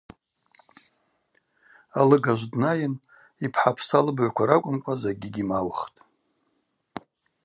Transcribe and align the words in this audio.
Алыгажв 1.99 2.45
днайын– 2.51 2.93
йпхӏапса 3.45 3.99
лыбыгӏвква 4.05 4.43
ракӏвымкӏва 4.49 4.93
закӏгьи 5.01 5.29
гьимаухтӏ. 5.33 5.97